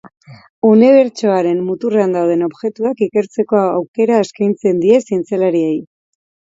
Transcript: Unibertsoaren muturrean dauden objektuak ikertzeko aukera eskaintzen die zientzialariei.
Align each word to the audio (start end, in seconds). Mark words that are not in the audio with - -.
Unibertsoaren 0.69 1.59
muturrean 1.67 2.17
dauden 2.19 2.43
objektuak 2.49 3.05
ikertzeko 3.09 3.63
aukera 3.69 4.21
eskaintzen 4.27 4.85
die 4.89 5.01
zientzialariei. 5.07 5.81